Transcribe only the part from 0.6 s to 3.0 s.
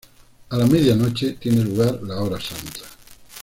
media noche tiene lugar la hora santa.